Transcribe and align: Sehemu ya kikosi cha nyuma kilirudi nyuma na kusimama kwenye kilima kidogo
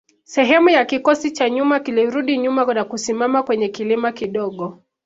Sehemu 0.23 0.69
ya 0.69 0.85
kikosi 0.85 1.31
cha 1.31 1.49
nyuma 1.49 1.79
kilirudi 1.79 2.37
nyuma 2.37 2.73
na 2.73 2.83
kusimama 2.85 3.43
kwenye 3.43 3.67
kilima 3.69 4.11
kidogo 4.11 4.83